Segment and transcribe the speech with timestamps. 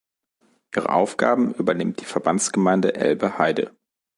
[0.75, 3.75] Ihre Aufgaben übernimmt die Verbandsgemeinde Elbe-Heide.